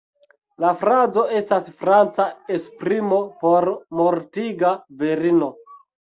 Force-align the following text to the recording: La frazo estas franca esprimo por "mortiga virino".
La 0.63 0.69
frazo 0.83 1.25
estas 1.39 1.67
franca 1.81 2.25
esprimo 2.55 3.19
por 3.43 3.67
"mortiga 3.99 4.71
virino". 5.03 5.51